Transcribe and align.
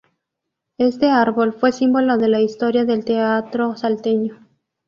Este 0.79 1.09
árbol, 1.11 1.53
fue 1.53 1.71
símbolo 1.71 2.17
de 2.17 2.27
la 2.27 2.41
historia 2.41 2.85
del 2.85 3.05
Teatro 3.05 3.75
Salteño. 3.77 4.47